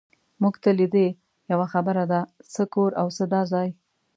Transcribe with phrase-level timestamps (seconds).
[0.41, 1.07] مونږ ته لیدې،
[1.51, 2.19] یوه خبره ده،
[2.53, 3.69] څه کور او څه دا ځای.